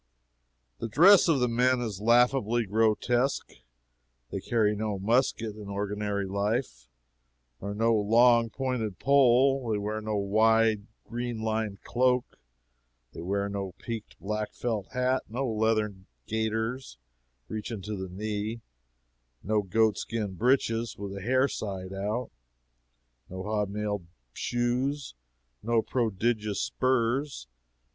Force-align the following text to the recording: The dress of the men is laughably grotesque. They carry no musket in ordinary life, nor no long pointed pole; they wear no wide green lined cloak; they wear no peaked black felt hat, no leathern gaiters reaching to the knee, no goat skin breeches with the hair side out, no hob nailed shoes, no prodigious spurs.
The 0.79 0.87
dress 0.87 1.27
of 1.27 1.39
the 1.39 1.47
men 1.47 1.79
is 1.79 2.01
laughably 2.01 2.65
grotesque. 2.65 3.51
They 4.31 4.39
carry 4.39 4.75
no 4.75 4.97
musket 4.97 5.55
in 5.55 5.67
ordinary 5.69 6.25
life, 6.25 6.87
nor 7.61 7.75
no 7.75 7.93
long 7.93 8.49
pointed 8.49 8.97
pole; 8.97 9.69
they 9.71 9.77
wear 9.77 10.01
no 10.01 10.15
wide 10.17 10.87
green 11.07 11.37
lined 11.43 11.83
cloak; 11.83 12.39
they 13.13 13.21
wear 13.21 13.47
no 13.47 13.73
peaked 13.77 14.19
black 14.19 14.55
felt 14.55 14.87
hat, 14.93 15.21
no 15.29 15.47
leathern 15.47 16.07
gaiters 16.25 16.97
reaching 17.47 17.83
to 17.83 17.95
the 17.95 18.09
knee, 18.09 18.61
no 19.43 19.61
goat 19.61 19.99
skin 19.99 20.33
breeches 20.33 20.97
with 20.97 21.13
the 21.13 21.21
hair 21.21 21.47
side 21.47 21.93
out, 21.93 22.31
no 23.29 23.43
hob 23.43 23.69
nailed 23.69 24.07
shoes, 24.33 25.13
no 25.61 25.83
prodigious 25.83 26.59
spurs. 26.59 27.45